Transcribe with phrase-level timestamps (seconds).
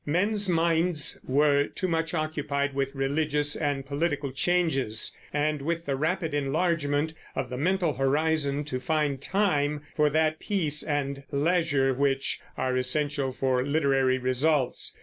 [0.03, 6.33] Men's minds were too much occupied with religious and political changes and with the rapid
[6.33, 12.75] enlargement of the mental horizon to find time for that peace and leisure which are
[12.75, 14.97] essential for literary results.